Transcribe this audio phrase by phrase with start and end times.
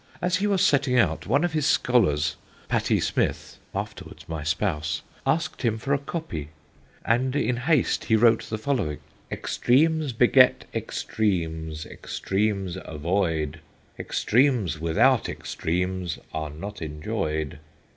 [0.19, 2.35] As he was setting out, one of his Scollers,
[2.67, 6.49] Patty Smith (afterwards my Spouse) asked him for a Coppy,
[7.05, 8.97] and in haste he wrote the following:
[9.31, 13.59] Extreames beget Extreames, Extreames avoid
[13.99, 17.59] Extreames without Extreames are not Enjoyed.